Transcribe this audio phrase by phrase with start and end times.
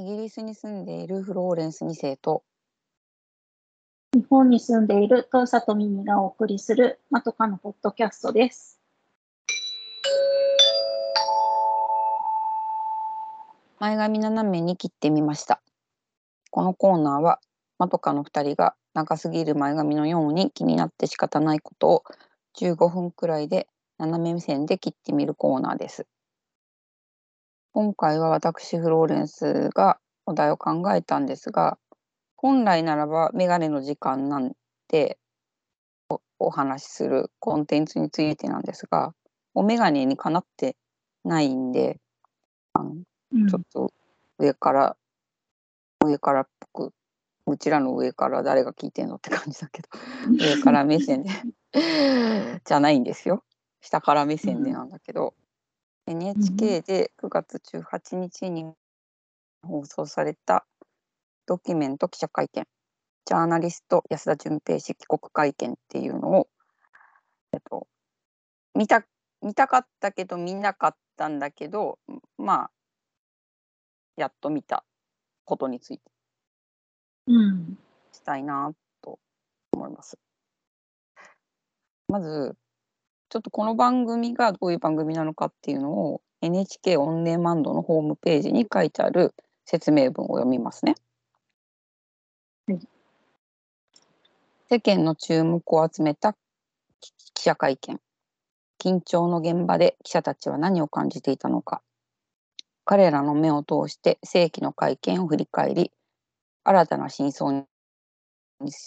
[0.00, 2.42] イギリスに住んでいるフローレンス2世と
[4.14, 8.80] 日本に住んでいる遠里耳がお送りするまとかのポッドキャストです。
[13.78, 15.60] 前髪斜めに切ってみました。
[16.50, 17.38] このコーナーは
[17.78, 22.04] まとかの2人が長すぎる前髪のように気になって仕方ないことを
[22.58, 26.06] 15分くらいで斜め目線で切ってみるコーナーです。
[27.72, 31.78] 今回は私フローレンスがお題を考えたんですが
[32.36, 34.52] 本来ならばメガネの時間なん
[34.88, 35.18] で
[36.08, 39.14] おお話しするコンテンツについてなんですが
[39.54, 40.76] おメガネにかなって
[41.24, 41.98] ないんで
[42.72, 42.96] あの
[43.32, 43.48] うん。
[43.48, 43.92] ちょっと
[44.38, 44.96] 上から、
[46.04, 46.94] 上からっぽく
[47.46, 49.88] うちらの上から誰が聞いてんのって感じだけど
[50.38, 51.30] 上から目線で
[52.64, 53.44] じゃないんですよ。
[53.80, 55.34] 下から目線でなんだけど、
[56.10, 58.72] NHK で9月18日に
[59.62, 60.66] 放送された
[61.46, 62.66] ドキュメント記者会見
[63.24, 66.48] ジャーナリスト安田純平氏帰国会見っていうのを、
[67.52, 67.86] えっと、
[68.74, 69.04] 見た
[69.40, 72.00] 見たかったけど見なかったんだけど
[72.36, 72.70] まあ
[74.16, 74.84] やっと見た
[75.44, 76.02] ことについて
[77.28, 77.78] うん。
[78.10, 79.20] したいなと
[79.72, 80.18] 思います。
[82.08, 82.56] まず
[83.30, 90.96] ちょっとこの番組がどういう番組なのかっていうのを NHK オンデマンドのホームページに書いてある説明文を読みますね。
[92.66, 92.80] はい
[94.72, 96.36] 世間の注目を集めた
[97.34, 98.00] 記者会見。
[98.80, 101.82] 緊張の現場で記者たちは何を感じていたのか。
[102.84, 105.90] 彼らの目を通して世紀の会見を振り返り、
[106.62, 107.64] 新たな真相に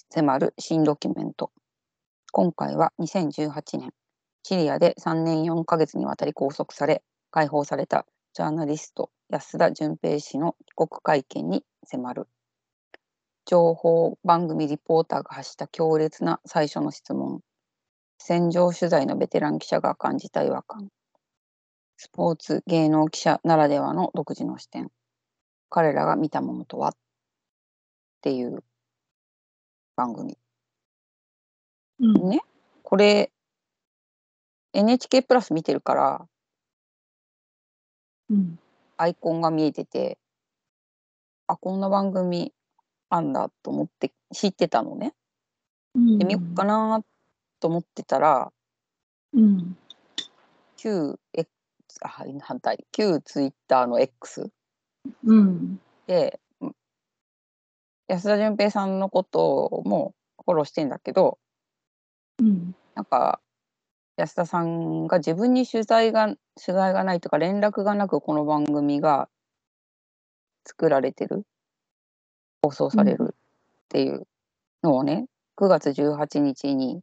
[0.09, 1.51] 迫る新ドキュメント。
[2.31, 3.93] 今回は2018年、
[4.43, 12.27] シリアで3年4ヶ月にわたり拘束され、解放されたジャーナリスト安田純平氏の帰国会見に迫る。
[13.45, 17.41] 情報番組リポーターが発した強烈な最初の質問。
[18.17, 20.89] 戦場取材のベテラン記者が感じた違和感。
[21.97, 24.89] スポーツ芸能記者ならではの独自の視点。
[25.69, 26.89] 彼らが見たものとは？
[26.89, 26.93] っ
[28.21, 28.63] ていう
[29.95, 30.37] 番組。
[31.99, 32.29] うん。
[32.29, 32.41] ね、
[32.81, 33.31] これ
[34.73, 36.27] NHK プラス見てるから
[38.29, 38.59] うん。
[38.97, 40.17] アイコンが見えてて
[41.47, 42.53] あこんな番組
[43.09, 45.13] あんだと思って知ってたのね。
[45.93, 46.17] うん。
[46.17, 47.03] で見よっかな
[47.59, 48.51] と思ってたら
[49.33, 49.77] うん。
[50.77, 51.49] 旧 X
[52.01, 52.09] あ
[52.41, 54.49] 反対旧ツイッターの X
[55.23, 55.79] うん。
[56.07, 56.75] でうん
[58.07, 60.13] 安田純平さんのことも
[60.43, 61.37] フォローしてんだけど
[62.39, 62.75] うん。
[62.95, 63.39] なんか
[64.15, 66.37] 安田さんが自分に取材が取
[66.75, 69.27] 材がないとか連絡がなくこの番組が
[70.65, 71.43] 作られてる
[72.61, 73.35] 放送されるっ
[73.89, 74.27] ていう
[74.83, 75.25] のをね、
[75.57, 77.01] 9月18日に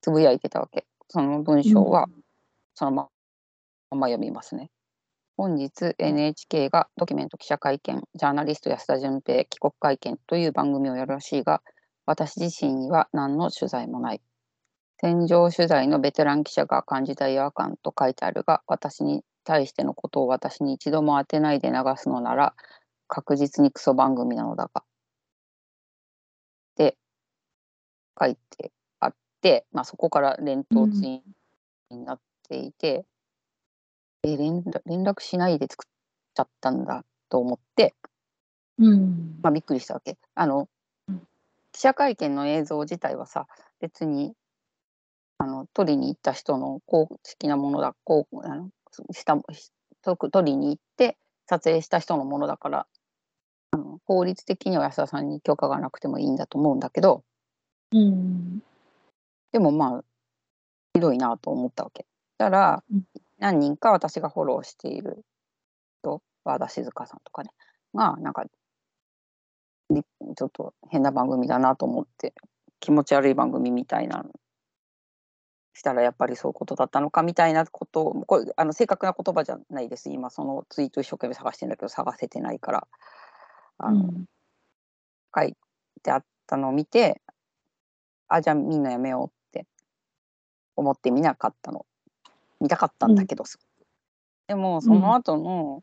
[0.00, 2.06] つぶやいてたわけその文章は
[2.74, 3.08] そのま
[3.90, 4.70] ま読みますね。
[5.36, 11.62] 本日 NHK がドキュメント記者会見ジャーナリスト安田純平帰国会見という番組をやるらしいが
[12.06, 14.20] 私自身には何の取材もない。
[14.98, 22.54] 戦場取材のベテラン記者が感じた違和感と書いてあるが私に対してのことを私に一度も当てないで流すのなら
[23.08, 24.80] 確実にクソ番組なのだが。
[24.80, 24.84] っ
[26.76, 26.96] て
[28.18, 31.22] 書いてあって、まあ、そこから連投ツイン
[31.90, 33.04] になっていて、
[34.22, 35.90] え連絡連絡しないで作っ
[36.34, 37.94] ちゃったんだと思って、
[38.78, 39.38] うん。
[39.42, 40.18] まあ、びっくりしたわけ。
[40.34, 40.68] あの
[41.08, 41.22] うん
[41.72, 43.46] 記者会見の映像自体はさ
[43.80, 44.32] 別に
[45.38, 48.70] あの取りに行った人の公式なものだこうあの
[49.12, 49.36] した
[50.16, 51.16] 取りに行って
[51.46, 52.86] 撮影した人のものだから
[53.72, 57.22] あの法律的には安田さんに許可がなくてもいいんだと思うんだけど
[57.92, 58.62] うん。
[59.52, 60.04] でもまあ
[60.94, 62.06] ひどいなと思ったわけ。
[62.38, 63.04] だからうん
[63.38, 65.24] 何人か私がフォローしている
[66.00, 67.50] 人和田静香さんとかね
[67.94, 68.44] がなんか
[69.90, 72.34] ちょっと変な番組だなと思って
[72.80, 74.24] 気持ち悪い番組みたいな
[75.76, 80.10] したらやっぱりそういうことだったのかみたいなことをこれあの正確な言葉じゃないです。
[80.10, 82.88] 今そのツイート一生懸命探してんだけど探せてないから。
[83.78, 84.10] あの、
[85.36, 85.54] 書い
[86.02, 87.20] てあったのを見て
[88.28, 89.66] あじゃあみんなやめようって
[90.76, 91.84] 思って見なかったの。
[92.58, 93.86] 見たかったんだけど、すごく
[94.48, 95.82] でもその後の、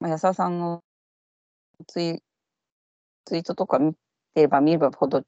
[0.00, 0.82] まあ、安田さんの
[1.86, 2.22] ツイ
[3.26, 3.92] ツイートとか見
[4.34, 5.22] てれば見ればほど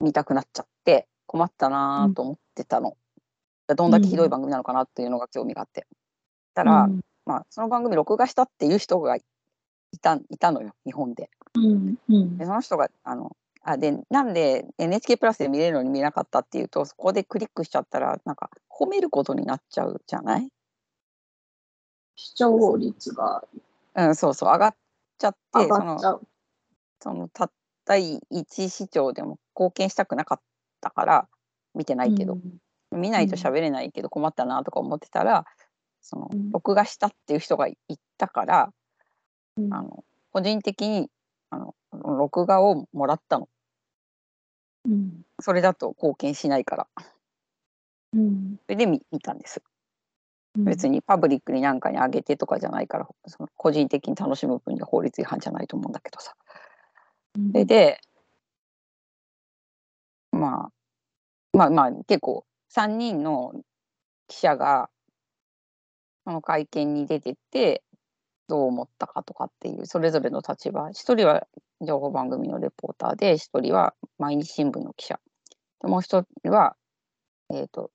[0.00, 2.96] 見たくなっちゃって困ったなと思ってたの、
[3.74, 5.86] どんだけひどい番組なのかなっていうのが興味があって。
[6.54, 9.22] たら、うんまあ、その番組録画したっていう人がい
[10.00, 11.30] たいたのよ日本で。
[11.54, 20.48] うんうんでその人があのあでなんで NHK プラスで見れるのに見れなかったっていうとそこでクリックしちゃったらなんか褒めることになっちゃうじゃない？
[22.16, 23.44] 視聴率が
[23.94, 24.76] うん、そうそう上がっ
[25.18, 26.20] ちゃって上その。
[27.00, 27.50] そのたっ
[27.84, 30.40] た一市長でも貢献したくなかっ
[30.80, 31.28] たから
[31.74, 32.36] 見てないけど、
[32.92, 35.44] 見ないと喋れないけど困ったなとか思ってたら、
[36.00, 36.50] そのうん。
[36.50, 37.76] 録画したっていう人がい
[38.16, 38.72] たから、
[39.56, 39.74] うん。
[39.74, 41.10] あの個人的に
[41.50, 43.48] あの録画をもらったの。
[44.86, 45.22] うん。
[45.40, 46.86] それだと貢献しないから。
[48.14, 48.56] うん。
[48.64, 49.62] それで見見たんです。
[50.56, 50.64] うん。
[50.64, 56.34] 別にパブリックに何かにあげてとかじゃないからその個人的に楽しむ分には法律違反じゃないと思うんだけどさ。
[57.36, 57.52] うん。
[57.52, 58.00] それで
[60.32, 60.70] まあ
[61.52, 62.44] まあまあ結構
[62.74, 63.52] 3人の
[64.28, 64.90] 記者が
[66.24, 67.82] その会見に出てて
[68.48, 71.46] どう思ったかとかっていうそれぞれの立場一人は
[71.80, 75.20] 情報番組のレポーターで一人は毎日新聞の記者。
[75.80, 76.76] でもう一人は
[77.50, 77.90] えっ、と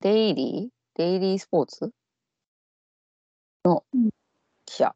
[0.00, 1.90] デイリーデイリースポーツ
[3.64, 4.10] のうん
[4.66, 4.94] 記者。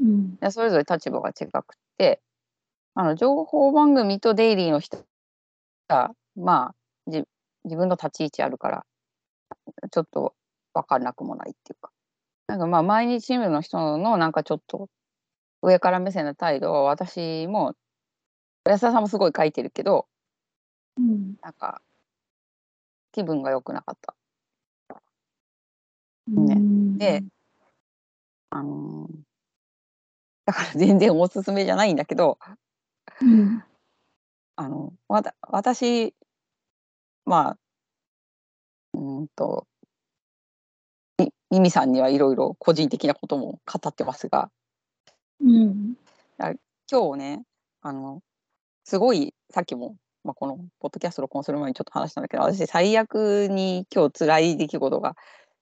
[0.00, 0.36] うん。
[0.36, 2.20] でそれぞれ立場が違くて
[2.94, 5.04] あの情報番組とデイリーの人
[5.88, 7.24] がまあじ
[7.68, 8.86] 自分の立ち位置あるから
[9.90, 10.34] ちょっと
[10.74, 11.90] 分かんなくもないっていうか。
[12.48, 14.88] なんかまあ毎日新聞の人のなんかちょっと
[15.62, 17.74] 上から目線の態度は私も
[18.64, 20.06] 安田さんもすごい書いてるけど
[20.96, 21.36] うん。
[21.42, 21.82] なんか
[23.12, 24.14] 気分が良くなかった。
[26.28, 26.98] うん。
[26.98, 27.22] で
[28.50, 29.28] あのー
[30.46, 32.38] だから全然おすすめじゃないんだけど
[33.20, 33.62] うん。
[34.56, 36.14] あのわた私
[37.28, 37.58] まあ
[38.94, 39.66] うーんと
[41.18, 44.50] みミミさんにはいろいろ個人的なことも語ってますが
[45.40, 45.94] うん
[46.90, 47.42] 今日ね
[47.82, 48.22] あの
[48.84, 55.14] すごいさっきも、まあ、このポッドキャスト録音する前にちょっと話したんだけど私最悪に今日辛い出来事が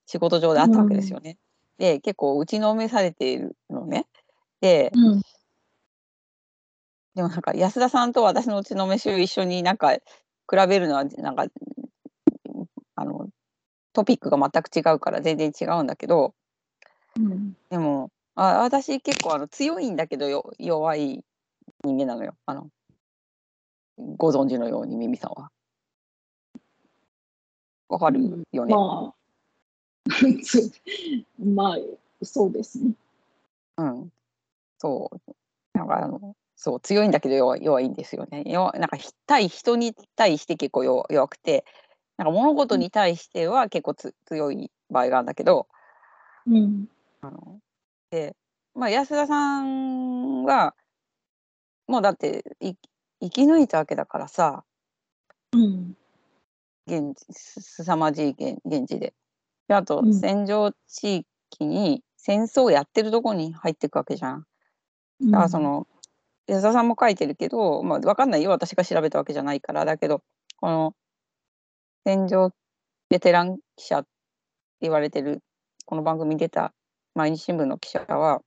[0.07, 1.37] 仕事上であったわけですよね。
[1.79, 4.07] で結構打ちのめされているのね。
[4.61, 5.23] でうん
[7.17, 9.97] でもなんか安田さんと私の打ちのめしを一緒になんか
[10.48, 11.46] 比べるのはなんか
[12.94, 13.28] あの
[13.93, 16.34] トピックが全く違うから全然違うんだけど
[17.16, 21.25] うんでもあ私結構あの強いんだけどよ弱い
[21.84, 22.69] 人間なのよあの
[23.96, 25.50] ご存知のようにミミさんは。
[27.88, 28.75] わかるよね？
[28.75, 29.14] まあ
[30.43, 30.70] つ
[31.38, 31.78] まあ
[32.22, 32.93] そうですね。
[33.78, 34.12] うん、
[34.78, 38.43] そうなんかあのそう強いんだけど弱い弱いんですよね。
[38.47, 41.64] 弱なんかひ対人に対して結構弱弱くて
[42.17, 45.69] なんか物事に対しては結構つ強い場合があるんだけど
[46.47, 46.88] うん。
[47.20, 47.58] あの
[48.11, 48.37] で、
[48.75, 50.75] まあ、安田さんは
[51.87, 52.75] もうだってい
[53.20, 54.64] 生き抜いたわけだからさ
[55.53, 55.97] うん。
[56.87, 59.14] 現地す凄まじい現現地で。
[59.69, 60.14] であとうん。
[60.14, 64.47] 戦場地域に戦争をやってるとこに入っていくわけじゃん。
[65.20, 65.87] だからその
[66.46, 70.22] 安田さんも書いてるけど、まあ、分かんないよ私が調べたわけじゃないからだけど
[70.60, 70.94] この
[72.04, 72.50] 戦場
[73.10, 74.08] ベテラン記者って
[74.82, 75.43] 言われてる
[75.84, 76.72] この番組に出た
[77.14, 78.40] 毎日新聞の記者は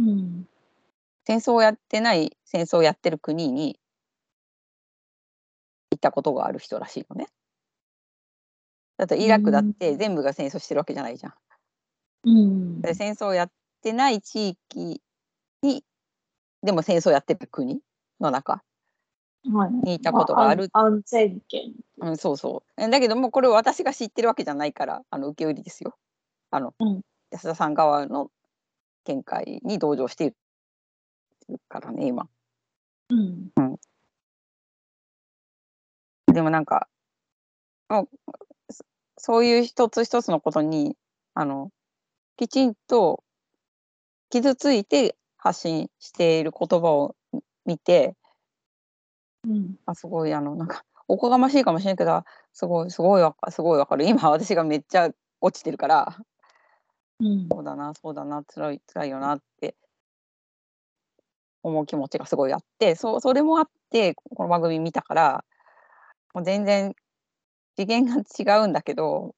[0.00, 0.46] うん
[1.28, 3.78] 戦争をやってない戦争をやってる国に
[5.90, 7.26] 行ったことがある人らしいのね。
[8.96, 11.34] だってイラクだって全部が戦争してるわけじゃないじゃん。
[12.24, 13.50] うんで戦争をやっ
[13.82, 15.02] てない地域
[15.62, 15.84] に
[16.62, 17.80] でも戦争やってる国
[18.20, 18.62] の中
[19.50, 21.72] はいにいたことがあるま安全圏。
[21.98, 22.82] うん、そうそう。
[22.82, 25.96] えだけどもうこれ私が知ってるわけじゃないからあの受け売りですよ。
[26.50, 27.00] あの、うん
[27.30, 28.30] 安田さん側の
[29.04, 30.36] 見解に同情している
[31.68, 32.28] からね今。
[33.10, 33.50] うん
[36.26, 36.88] でもなんか
[37.88, 38.08] もう
[38.70, 38.84] そ
[39.16, 40.96] そういう一つ一つのことに
[41.34, 41.70] あの
[42.36, 43.24] きちんと
[44.30, 47.14] 傷ついて発信している言葉を
[47.64, 48.14] 見て
[49.44, 49.76] うん。
[49.86, 54.06] あすごいあのなんかおこがましいかもしれないけどすごいすごいわかすごいわかる。
[54.06, 56.16] 今私がめっちゃ落ちてるから。
[57.20, 57.48] うん。
[57.50, 59.74] そうだなそうだな辛い辛いよなって
[61.62, 65.44] 思う気持ちがすごいあってそうそれもあってこの番組見たから
[66.34, 66.94] もう全然
[67.76, 69.34] 次元が違うんだけど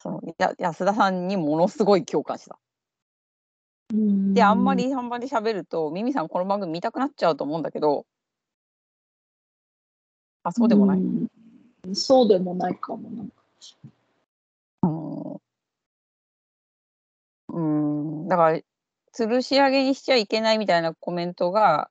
[0.00, 2.58] そのや安田さんにものすごい共感した。
[3.92, 8.04] うんであんまりあんまり喋るとミミさんこの番組見たくなっちゃうと思うんだけど
[10.42, 10.98] あそうでもない？
[10.98, 11.28] うん
[11.94, 13.34] そうでもないかもなんか。
[14.82, 15.40] あの
[17.48, 18.58] うーんだから
[19.16, 21.88] 吊るし上げにしちゃいけないみたいなコメントが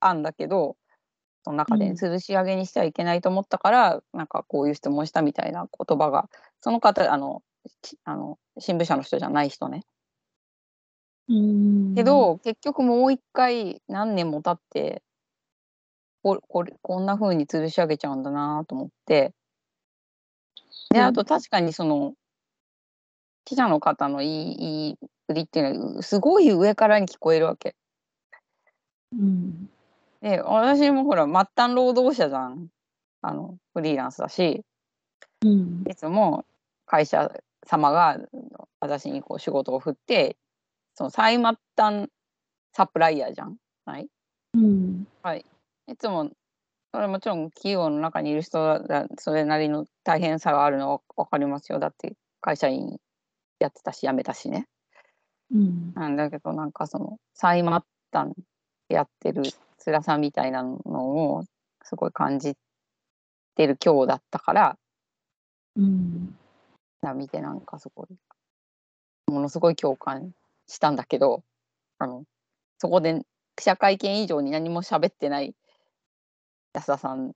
[0.00, 0.76] あんだけど
[1.44, 6.28] その中で、うん吊るし上げにしちゃいけないと思ったからなんかこういう質問したみたいな言葉が
[6.60, 7.42] その方あの
[7.82, 9.84] ちあの新聞社の人じゃない人ね。
[11.28, 11.94] うん。
[11.94, 15.02] けど、結局もう一回何年も経って
[16.22, 19.32] ここれこんな風に吊るし上げちゃうんだなと思って
[20.90, 22.14] であと確かにその
[23.44, 27.74] 記者の方の言い言いぶりっていうのはすごい上からに聞こえるわけ。
[29.12, 29.70] うん。
[30.20, 32.68] で私もほら末端労働者じゃん
[33.22, 34.64] あのフリーランスだし
[35.44, 35.84] うん。
[35.88, 36.44] いつも
[36.84, 37.30] 会社
[37.64, 38.18] 様が
[38.80, 40.36] 私にこう仕事を振って
[40.98, 41.44] その最末
[41.76, 42.08] 端
[42.72, 43.56] サプライヤーじゃん。
[43.84, 44.08] はい？
[44.54, 45.06] うん。
[45.86, 46.28] いつも
[46.90, 52.98] それはもちろん企業の中にいる人だそれなりの大変さがあるのは分かりますよだって会社員
[53.60, 54.66] やってたし辞めたしね
[55.54, 55.92] うん。
[55.94, 57.70] なんだけどなんかその最末
[58.12, 58.32] 端
[58.88, 59.44] やってる
[59.84, 60.78] 辛さみたいなの
[61.36, 61.44] を
[61.84, 62.56] すごい感じ
[63.54, 64.76] てる今日だったから
[65.76, 66.36] うん。
[67.14, 68.08] 見てなんかすごい
[69.30, 70.32] ものすごい共感
[70.68, 71.42] したんだけど
[71.98, 72.24] あの
[72.78, 73.22] そこで
[73.56, 75.54] 記者会見以上に何も喋ってない
[76.72, 77.32] 安田さん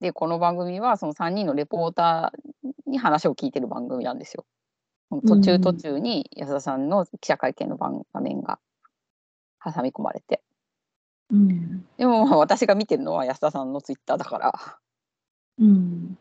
[0.00, 4.44] でこの番組はその3人のレポーターに話を聞いてる番組なんですよ。
[5.26, 8.58] 途中途中に安田さんの記者会見の番画面が
[9.62, 10.40] 挟み込まれて
[11.30, 11.84] うん。
[11.98, 14.52] でもまあ私が見てるのは安田さんのツイッターだから
[15.58, 16.18] うん。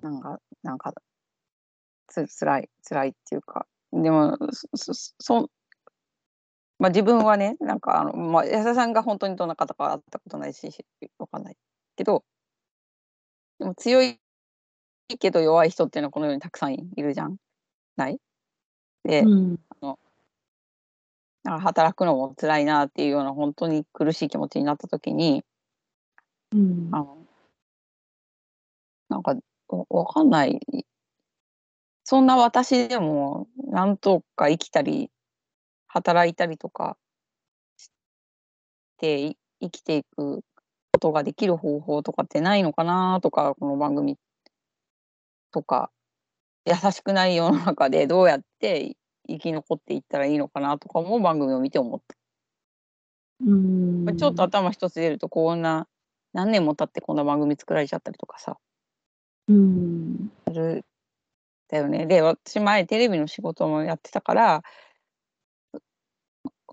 [0.00, 0.94] なんかなんか
[2.06, 4.36] つ辛い辛いっていうかでも
[4.72, 5.50] そそそ
[6.78, 10.70] まあ自分はねなんかあの、まあ、安田さんが本当にどんな方か会ったことないし
[11.18, 11.56] わかんない
[11.96, 12.24] けど
[13.58, 14.18] でも強い
[15.18, 17.36] けど弱い人っていうのはこの世にたくさんいるじゃん
[17.96, 18.18] ない？
[19.04, 19.58] で、うん。
[21.44, 25.42] なんか働くのも辛いなっていうような本当に苦しい気持ちになった時に
[26.52, 26.88] うん。
[26.92, 27.18] あの
[29.08, 29.34] なんか
[29.68, 30.60] わわかんない
[32.10, 35.10] そんな私でもなんとか生きたり
[35.88, 36.96] 働いたりとか
[37.76, 37.90] し
[38.96, 40.40] てい生きていく
[40.90, 44.16] ことができる方法とかってないのかなとかこの番組
[45.52, 45.90] とか
[46.64, 48.96] 優しくない世の中でどうやって
[49.28, 52.16] 生き残っていったらいいのかなとかも番組を見て思った。
[53.44, 54.16] うん。
[54.16, 55.86] ちょっと頭一つ出るとこんな
[56.32, 58.56] 何年も経ってこんな番組作られちゃったりとかさ
[59.48, 60.30] うん。
[61.68, 62.06] だよね。
[62.06, 64.62] で私前テレビの仕事もやってたから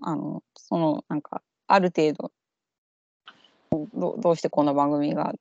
[0.02, 2.32] あのそのなんかある程度
[3.94, 5.32] どどうしてこんな番組が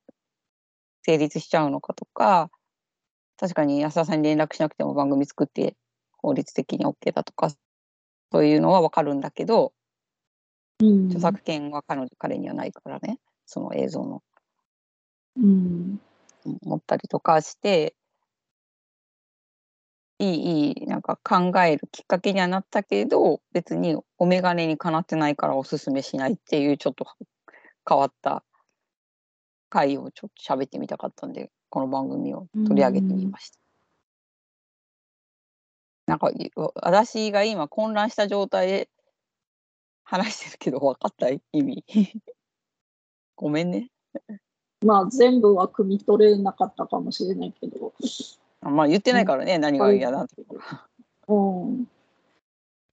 [1.03, 2.49] 成立しちゃうのかとか
[3.37, 5.75] 確かに安田さんに連絡しなくても番組作って
[6.17, 7.49] 法律的に OK だとか
[8.31, 9.73] そういうのは分かるんだけど
[10.79, 11.05] うん。
[11.05, 14.21] 著作権は彼女彼にはないからねその映像の
[15.37, 15.99] うん。
[16.63, 17.95] 持ったりとかして
[20.19, 27.05] いいいいなんか考えるきっかけにはなったけど別にお眼鏡にかなってないからおすすめしないっていうちょっと
[27.87, 28.43] 変わった
[29.69, 33.57] 回をちょっと喋ってみたかったんでこの番組を取り上げてみました。
[36.07, 36.31] なんか
[36.75, 38.89] 私が今混乱した状態で
[40.03, 41.83] 話してるけど分かった意味
[43.35, 43.89] ごめんね。
[44.85, 47.93] まあ、全部は汲み取れなかったかもしれないけど。
[48.65, 50.43] あまあ言ってないからね、何が嫌だって。
[51.27, 51.87] うん。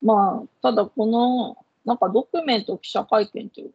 [0.02, 3.72] まあ、ただこの、なんかドキュメント記者会見っていう、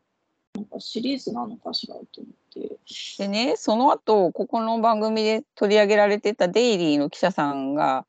[0.55, 2.77] なんかシリーズなのかしらと思って。
[3.17, 8.05] でねその後ここの番組で取り上げられてたデイリーの記者さんが、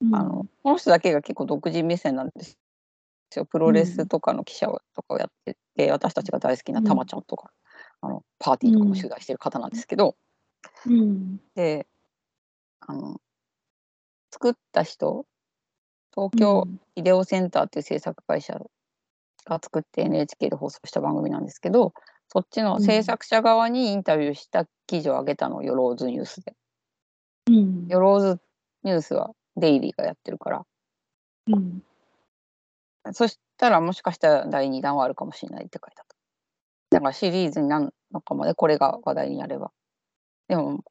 [0.00, 2.56] うんあのこの人だけが結構独自目線なんです
[3.36, 7.50] よプロレスとかの記者とかをやってて、私たちが大好きなたまちゃんとか、
[8.00, 10.16] あのパーティーとかも取材してる方なんですけど、
[10.86, 11.40] うん。
[11.54, 11.86] で
[12.80, 13.20] あの
[14.30, 15.26] 作った人
[16.14, 18.60] 東京ビデオセンターっていう制作会社
[19.46, 21.92] が作って NHK で放送した番組なんですけど
[22.28, 26.54] そっちの制作者側にインタビューした記事を上げたのよローズニュースで。
[27.46, 27.86] うん。
[27.88, 28.40] よローズ
[28.82, 30.66] ニュースはデイリーがやってるから
[31.46, 31.82] うん。
[33.12, 36.16] そしたらもしかしたら第2弾はあるかもしれないって書いてあった。
[36.96, 39.70] だからシリーズになるのかもねこれが話題になれば。
[40.48, 40.84] でも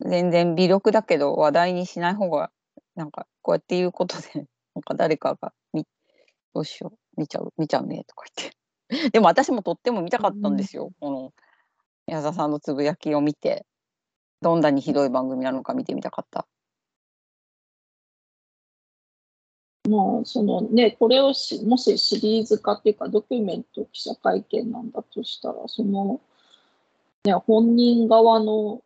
[0.00, 2.50] 全然微力だけど話題にしない方が
[2.94, 5.84] なんかこうやって言うことで なんか誰かが見
[6.54, 8.56] どうしよう見ちゃう見ちゃうねとか言って。
[9.10, 11.32] でも私もとっても見たかったんですよ、この
[12.06, 13.66] 矢沢さんのつぶやきを見て。
[14.40, 16.46] どんなにひどい番組なのか見てみたかった。
[19.88, 26.20] まあ、そのね、これをし、もしシリーズ化っていうか、ドキュメント記者会見なんだとしたら、その、
[27.24, 28.82] ね、本人側の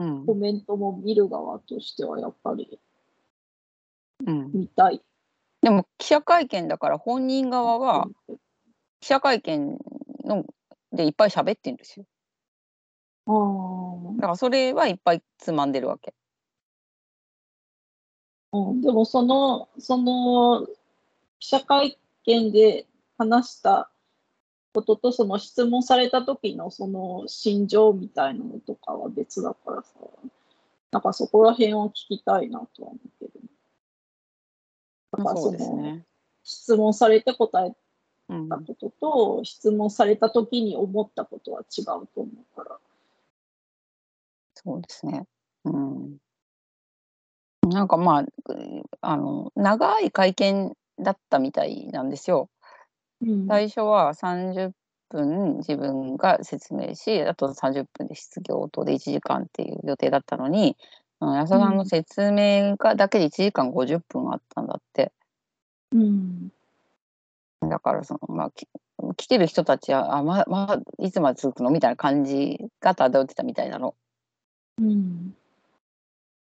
[0.00, 2.80] うんコメントも見る側としては、やっぱり
[4.26, 5.02] うん、見たい。
[5.62, 8.08] でも記者会見だから本人側は
[9.00, 9.78] 記者会見
[10.24, 10.44] の
[10.90, 12.06] でいっぱい喋ってるんですよ。
[13.26, 16.14] ああ、だからそれはいっぱいつまんでるわけ。
[18.52, 20.66] うん、でもその、その、
[21.38, 23.90] 記者会見で話した
[24.72, 29.94] ことと、その質問された時のその心情みたいなのとかは別だからさ、
[30.92, 33.32] なんかそこら辺を聞きたいなとは思ってる。
[35.16, 36.04] だかそうですね。
[36.42, 37.74] 質問されて答え
[38.48, 42.78] たことと、質問された時に思ったことは違うと思うから。
[44.54, 45.26] そうですね。
[45.64, 46.18] うん。
[47.68, 48.24] なんかまあ、
[49.00, 52.48] あの、長い会見だったみたいなんですよ。
[53.22, 53.46] うん。
[53.46, 54.70] 最初は30
[55.10, 60.76] 分自分が説明し、あと30分で質疑応答で1時間っていう予定だったのに、
[61.20, 65.12] うん安田さんの説明がだけで1時間50分あったんだって。
[65.92, 66.50] うん。
[67.68, 68.66] だからその、まあ、き
[69.16, 73.94] 来てる人たちは、あ、ま、まあ、いつまで続くのみたいな感じが漂ってたみたいなの。
[74.78, 75.34] うん。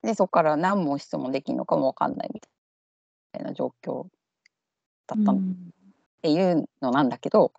[0.02, 4.06] で、そこから何問質問できるのかもわかんないみたいな状況
[5.06, 5.34] だったの。
[5.34, 5.75] っうん
[6.26, 7.52] ていうのなんだけど、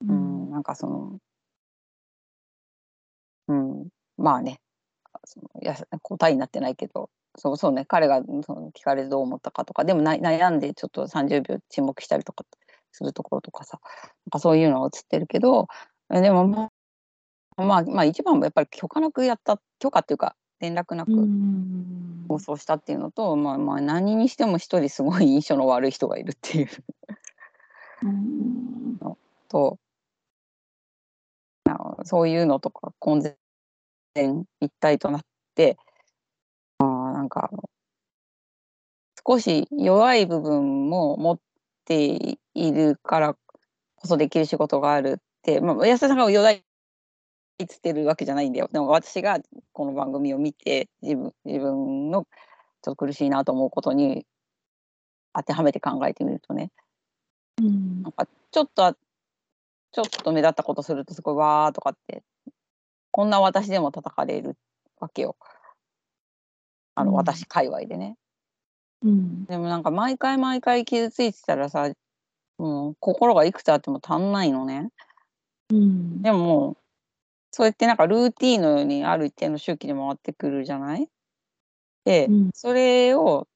[0.00, 1.18] ううんん、なんかその、
[3.48, 4.60] うん、まあね、
[5.24, 12.46] そのやす答えになってないけど、そうそうね、彼がその聞かれてどう思ったかとか、でもな悩んでちょっと30秒沈黙したりとか
[12.92, 13.78] するところとかさ、
[14.24, 15.68] なんかそういうのは映ってるけど、
[16.10, 16.70] えでもま
[17.58, 22.24] あ、まあ、まあ一番はやっぱり許可なくやった、許可っていうか連絡なくうん。
[22.28, 26.68] 放送したっていうのと、まあまあ何にしても一人すごい印象の悪い人がいるっていう
[28.02, 29.16] うん
[29.48, 29.78] と、
[31.64, 33.36] あのそういうのとか混然
[34.60, 35.20] 一体となっ
[35.54, 35.76] て、
[36.78, 37.50] あなんか
[39.26, 41.38] 少し弱い部分も持っ
[41.84, 43.34] ているから
[43.96, 48.68] こそできる仕事があるって、まあ、安田さんが弱いっつってるわけじゃないんだよ。
[48.72, 49.38] でも私が
[49.72, 52.26] この番組を見て自分自分の
[52.82, 54.26] ちょっと苦しいなと思うことに
[55.34, 56.70] 当てはめて考えてみるとね、
[57.60, 58.02] うん。
[58.02, 62.22] なんかちょっとあちょっと目立ったことするとすごいわーとかって
[63.10, 64.56] こんな私でも叩かれる
[64.98, 65.36] わけよ。
[66.94, 67.16] あの、うん。
[67.16, 68.16] 私界隈でね。
[69.02, 69.44] うん。
[69.44, 71.92] でもなんか毎回毎回傷ついてたらさ
[72.58, 74.90] もう心がいくつあっても足んないのね。
[75.70, 76.22] うん。
[76.22, 76.76] でももう
[77.50, 81.08] そうやってなんかルーティーンのようにある一定の周期で回ってくるじゃない？
[82.04, 82.50] で、うん。
[82.54, 83.46] それを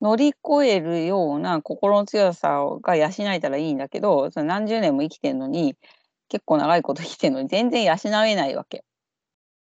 [0.00, 5.76] 乗り越えるような心の強さが養えたらいいんだけどその何十年も生きてるのに
[6.28, 7.94] 結構長いこと生きてるのに全然養
[8.26, 8.84] えないわけ。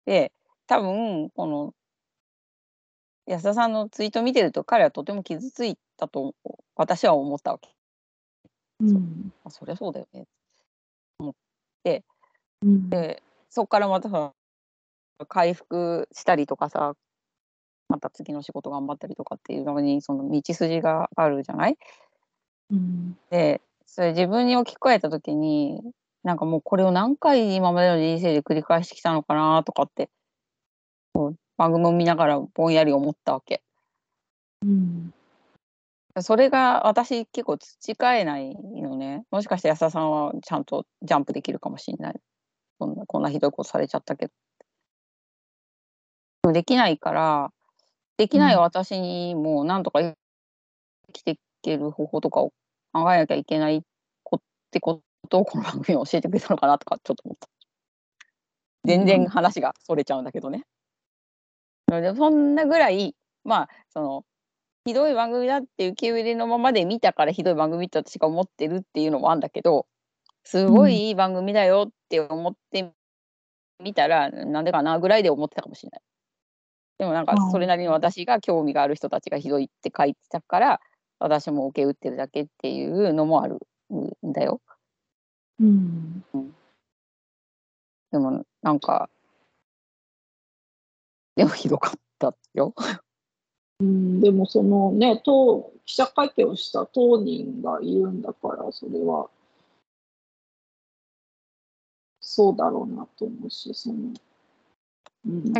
[0.06, 0.32] で
[0.66, 1.72] 多分この
[3.26, 6.34] 安田さんのツイート見てると彼はとても傷ついたと
[6.76, 7.74] 私は思ったわけ。
[8.80, 10.26] うんあそりゃそうだよね。
[11.20, 11.34] うん
[12.90, 14.32] でそこからまたさ
[15.28, 16.94] 回復したりとかさ
[17.88, 21.78] また次の仕事頑張ったりとかっていうのにその道筋があるじゃない？
[22.70, 25.82] うんでそれ自分に置き換えた時に
[26.22, 30.08] なんかもうこれを何回今までの人生で繰り返してきたのかなとかって
[31.56, 33.62] 番組を見ながらぼんやり思ったわけ。
[34.62, 35.12] うん
[36.20, 39.24] それが私結構培えないのね。
[39.32, 42.20] もしかして安田さんはちゃんとジャンプできるかもしれない。
[42.78, 44.30] こんなこんなひどいことされちゃったけ
[46.44, 46.52] ど。
[46.52, 47.50] できないから、
[48.16, 50.14] できない私にもなんとか生
[51.12, 52.52] きていける方法とかを
[52.92, 53.82] 考えなきゃいけない
[54.22, 57.48] こってことをこの番組を教えてくれたのかなとかちょっと思った。
[58.84, 60.64] 全然話がそれちゃうんだけどね。
[61.88, 64.24] でそんなぐらい、まあ、その、
[64.86, 69.86] ひどい番組だって受け入れのままで見たからひどい番組って私が思ってるっていうのもあるんだけど
[70.44, 72.92] すごいいい番組だよって思って
[73.82, 76.00] みたら、なんでかなぐらいで思ってたかもしれない。
[76.98, 80.80] でもなんかうんそれなりに私が興味がある人たちがひどいって書いてたから
[81.18, 83.58] 私も受け打ってるだけっていうのもある
[84.26, 84.60] んだよ。
[85.60, 86.24] うん
[88.12, 89.08] でもなんか
[91.36, 92.74] でもひどかったよ。
[93.80, 99.28] うんでもそのね当記者会見をした当人が言うんだからそれは
[102.20, 104.12] そうだろうなと思うしその、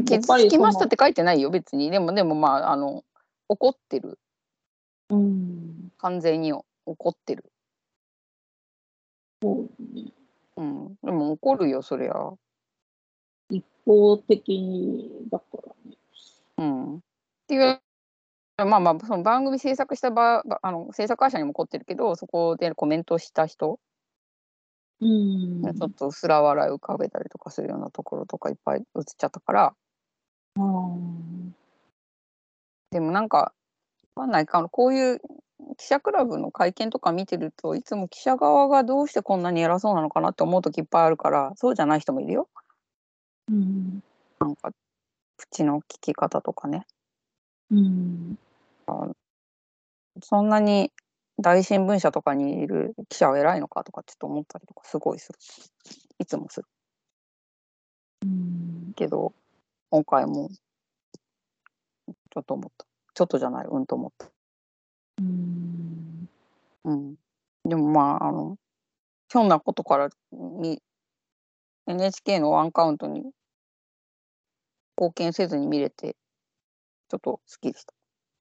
[0.05, 3.05] 傷つきましたって書いてないよ別にでもでもまああの
[3.49, 4.19] 怒ってる
[5.11, 5.91] うん。
[5.99, 6.53] 完全に
[6.87, 7.45] 怒ってる。
[9.43, 10.13] そうね。
[10.57, 12.33] うん、でも怒るよそりゃ。
[13.51, 15.97] 一方的にだからね。
[16.57, 17.01] うん、っ
[17.49, 17.81] ていう
[18.57, 23.81] まあまあその番組制作したばばあの制作会社にも怒ってるけどそこでコメントした人、
[25.01, 25.63] うん。
[25.63, 29.75] ちょっと薄ら笑い浮かべたりとかするようなところとかいっぱい映っちゃったからあ
[30.61, 30.61] あ。
[32.91, 33.53] でもなんか
[34.15, 35.21] わかんないかこういう
[35.77, 42.49] 記者クラブの会見とか見てるといつも記者側がどうしてこんなに偉そうなのかなって思う時いっぱいあるからそうじゃない人もいるよ
[43.51, 44.03] うん。
[45.37, 46.87] 口の聞き方とかね
[47.71, 48.39] うん。
[50.23, 50.93] そんなに
[51.41, 55.39] 大新聞社とかにいる記者は偉いのかとかちょっと思ったりとかすごいする。
[56.19, 56.67] いつもする。
[58.23, 58.93] うん。
[58.95, 59.35] けど
[59.91, 60.49] 今回も
[62.09, 62.87] ちょっと思った。
[63.15, 64.31] ちょっとじゃないうんと思った。
[65.19, 66.29] うん。
[66.85, 67.15] うん
[67.65, 68.57] でもまああの
[69.31, 70.81] ひょんなことからに
[71.87, 73.23] NHK のワンカウントに
[74.97, 76.17] 貢献せずに見れて
[77.09, 77.93] ちょっと好きでした。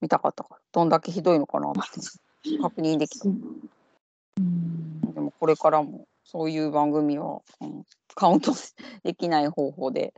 [0.02, 0.62] 見たかったから。
[0.72, 1.80] どんだけひどいのかなって。
[2.62, 3.32] 確認できたう
[4.42, 5.14] ん。
[5.14, 7.84] でもこれからもそういう番組は、うん、
[8.16, 8.54] カウント
[9.04, 10.14] できない方法で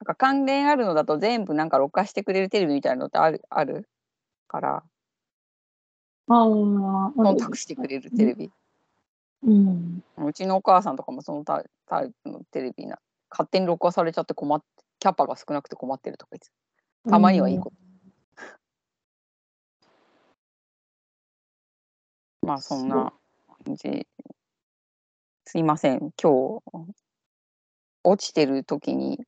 [0.00, 3.88] なんか関連あるのだと全部なんか録画してくれるテレビみたいなのってあるある
[4.48, 4.82] から
[6.28, 6.46] ああ。
[6.46, 8.50] コンタクトしてくれるテレビ、
[9.44, 10.02] うん。
[10.24, 12.98] うちのお母さんとかもそのタタイプのテレビな
[13.30, 14.66] 勝手に録画されちゃって困って
[14.98, 16.48] キャパが少なくて困ってるとか言って
[17.10, 17.76] たまにはいいこと、
[22.42, 23.12] まあそんな
[23.64, 24.06] 感じ。
[25.44, 26.12] すいません。
[26.20, 26.62] 今日
[28.04, 29.20] 落ちてる時に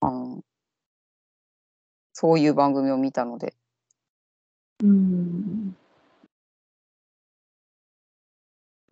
[0.00, 0.42] あの
[2.12, 3.54] そういう番組を見たので。
[4.82, 5.76] うん。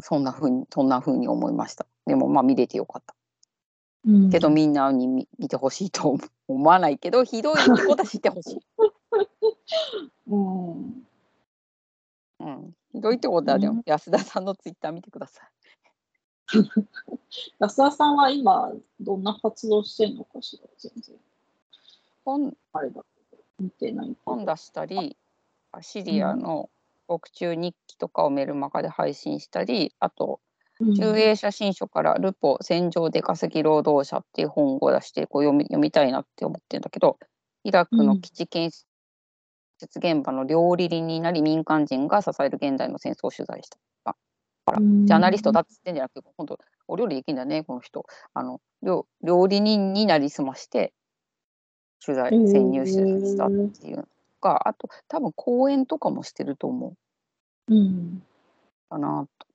[0.01, 1.87] そんなふうにそんな風に思いました。
[2.07, 3.15] でもまあ見れてよかった。
[4.07, 4.31] うん。
[4.31, 8.61] けどみんなに見見てほしいと思思わないけどひどいことは知ってほしい、
[10.29, 11.07] うん。
[12.43, 15.49] うん、ひどいってことはでも安田さんのツイッター見てください。
[17.61, 21.17] 安田さんは今、どんな活動してんのかしら、全然。
[22.25, 23.05] 本あれだ
[23.59, 24.17] 見てない。
[24.25, 25.17] 本出したり
[25.81, 26.69] シリアの
[27.07, 30.41] 獄中日記とかをメルマガで配信したりあと
[30.81, 30.95] うん。
[30.95, 37.19] 中英写真書から「ルポ戦場出稼ぎ労働者」っていう本を出してこう読み読みたいなって思ってるんだけど
[37.65, 38.87] イラクの基地建設
[39.87, 43.79] 現場の料理人になり民間人が支える現代の戦争を取材した。
[44.67, 50.93] ジャーナリストだっつってんじゃなくて本当お料理できんだねこの人あの料料理人になりすまして
[52.05, 54.05] 取材うん潜入取材したっていうの
[54.41, 56.95] かあと多分講演とかもしてると思
[57.69, 58.23] ううん。
[58.89, 59.47] かなと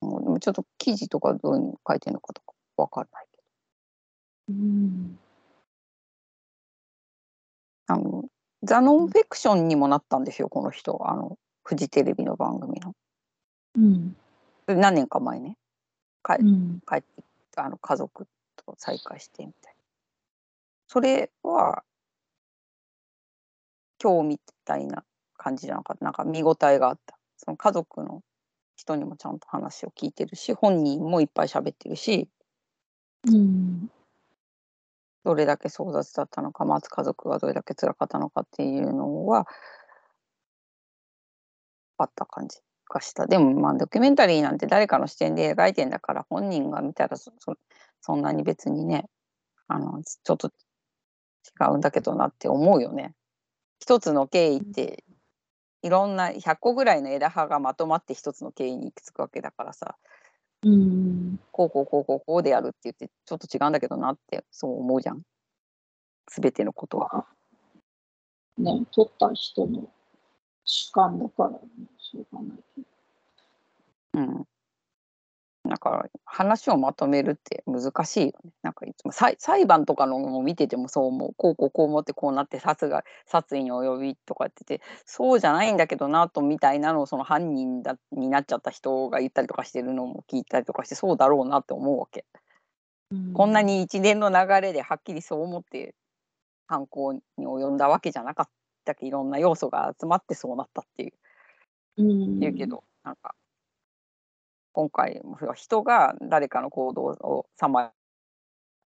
[0.00, 3.38] 思うちょっと記事とかどういうの書いてるのかとかわかんないけ
[4.50, 5.18] うん。
[7.88, 8.24] どあの
[8.64, 11.08] ザ・ノンフィクションにもなったんですよこの人。
[11.08, 12.94] あのフジテレビの番組の。
[13.76, 14.16] うん。
[14.66, 15.56] 何年か前ね。
[16.22, 16.80] 帰うん。
[16.86, 17.06] 帰って
[17.56, 19.78] あの家族と再会してみたいな。
[20.88, 21.82] それは
[24.02, 25.04] 今日みたいな
[25.36, 26.04] 感じじゃなかった。
[26.04, 27.18] なんか見応えがあった。
[27.36, 28.22] その家族の
[28.76, 32.28] 人にもちゃんと話を聞いてるし本人もいっぱい喋ってるし。
[33.26, 33.90] うん。
[35.24, 39.46] どれだけ壮絶だったのか待つ家族がどれだけ辛かったのかっていうのは
[41.98, 42.58] あった感じ
[42.88, 43.26] がした。
[43.26, 47.54] でもまあドキュメンタリーなんて誰かの視点で描いてんだから本人が見たらそそ
[48.00, 49.06] そんなに別にね
[49.68, 50.52] あのちょっと違
[51.72, 53.14] うんだけどなって思うよね。
[53.80, 55.04] 一つの経緯って
[55.82, 59.96] いろんな100個ぐらいの枝葉がまとまって一つの経緯に行き着くわけだからさ
[60.64, 61.40] うん。
[61.52, 65.22] こうこうこうこうこうでやるって言ってちょっと違うんだけどなってそう思うじゃん
[66.26, 67.26] 全てのことは。
[68.56, 69.88] ね、撮った人の
[70.64, 71.58] 主観だから、ね、
[71.98, 72.86] しょうがないけど。
[74.14, 74.44] うん。
[75.66, 78.52] だから話をまとめるって難しいよね。
[78.62, 81.34] なんかいつも裁裁判とかのも見ててもそう思う。
[81.38, 92.26] こうこうこう思ってこうなって殺が殺意に及びとかっててそうじゃないんだけどなとみたいなのをその犯人だになっちゃった人が言ったりとかしてるのも聞いたりとかしてそうだろうなって思うわけ。
[93.32, 95.94] こんなに一連の流れではっきりそう思って
[96.66, 98.48] 犯行に及んだわけじゃなかっ
[98.84, 101.12] たけどいろんな要素が集まってそうなったっていう。
[101.98, 102.40] うん。
[102.40, 103.34] 言うけど、なんか
[104.74, 107.92] 今回も人が誰かの行動をサマ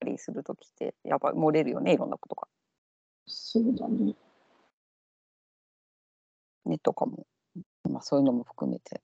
[0.05, 2.47] リーする時ってやっぱ漏れるよねいろんなことが。
[3.27, 4.15] そうだね。
[6.67, 7.27] ねとかも、
[7.91, 9.01] まあ、そういうのも含めて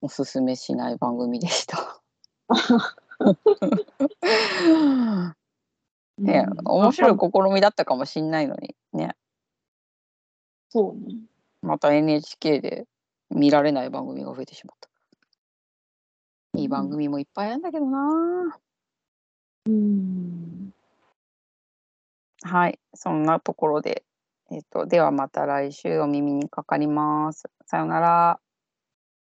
[0.00, 2.00] おすすめしない番組でした。
[6.16, 7.18] ね、面白い試
[7.54, 9.14] みだったかもしんないのにね
[10.70, 11.16] そうね。
[11.60, 12.86] また NHK で
[13.30, 14.87] 見られない番組が増えてしまった。
[16.58, 18.58] いい番組もいっぱいあるんだけどな。
[19.66, 20.72] うん。
[22.42, 24.04] はい、そんなところで、
[24.50, 27.48] えっ、と、ではまた来週お耳にかかります。
[27.66, 28.40] さようなら。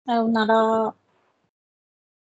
[0.06, 1.03] さようなら。